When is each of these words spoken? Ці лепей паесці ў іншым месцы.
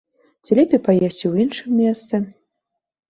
Ці 0.45 0.51
лепей 0.59 0.81
паесці 0.87 1.23
ў 1.29 1.33
іншым 1.45 1.69
месцы. 1.85 2.15